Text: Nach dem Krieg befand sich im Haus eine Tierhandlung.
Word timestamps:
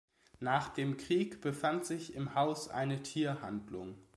Nach 0.39 0.69
dem 0.69 0.97
Krieg 0.97 1.41
befand 1.41 1.85
sich 1.85 2.15
im 2.15 2.33
Haus 2.33 2.69
eine 2.69 3.03
Tierhandlung. 3.03 3.97